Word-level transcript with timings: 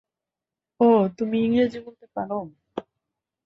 ওহ, 0.79 1.01
তুমি 1.17 1.37
ইংরেজি 1.39 1.79
বলতে 1.79 2.05
পারো। 2.15 2.39